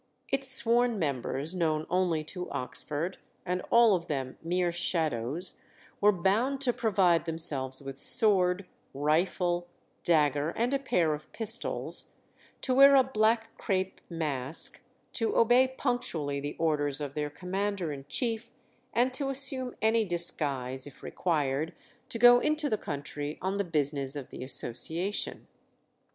Its 0.29 0.47
sworn 0.47 0.97
members, 0.97 1.53
known 1.53 1.85
only 1.87 2.23
to 2.23 2.49
Oxford, 2.49 3.19
and 3.45 3.61
all 3.69 3.93
of 3.95 4.07
them 4.07 4.35
mere 4.41 4.71
shadows, 4.71 5.59
were 5.99 6.11
bound 6.11 6.59
to 6.61 6.73
provide 6.73 7.25
themselves 7.25 7.83
with 7.83 7.99
sword, 7.99 8.65
rifle, 8.95 9.67
dagger, 10.01 10.55
and 10.55 10.73
a 10.73 10.79
pair 10.79 11.13
of 11.13 11.31
pistols; 11.33 12.15
to 12.61 12.73
wear 12.73 12.95
a 12.95 13.03
black 13.03 13.55
crape 13.59 14.01
mask, 14.09 14.81
to 15.13 15.35
obey 15.37 15.67
punctually 15.67 16.39
the 16.39 16.55
orders 16.57 16.99
of 16.99 17.13
their 17.13 17.29
commander 17.29 17.91
in 17.91 18.03
chief, 18.09 18.49
and 18.95 19.13
to 19.13 19.29
assume 19.29 19.75
any 19.83 20.03
disguise, 20.03 20.87
if 20.87 21.03
required 21.03 21.75
to 22.09 22.17
go 22.17 22.39
into 22.39 22.71
the 22.71 22.75
country 22.75 23.37
on 23.39 23.57
the 23.57 23.63
business 23.63 24.15
of 24.15 24.31
the 24.31 24.43
association. 24.43 25.45